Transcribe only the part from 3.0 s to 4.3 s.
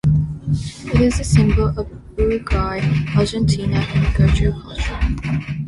Argentina and